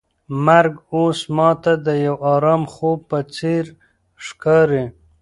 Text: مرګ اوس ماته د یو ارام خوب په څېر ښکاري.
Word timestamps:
مرګ 0.45 0.73
اوس 0.93 1.19
ماته 1.35 1.73
د 1.85 1.87
یو 2.05 2.15
ارام 2.33 2.63
خوب 2.73 2.99
په 3.09 3.19
څېر 3.35 3.65
ښکاري. 4.25 4.83